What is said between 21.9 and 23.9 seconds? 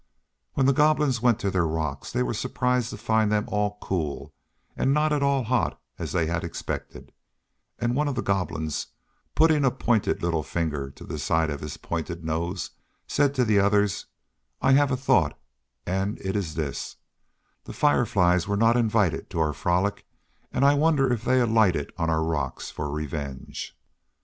on our rocks for revenge?"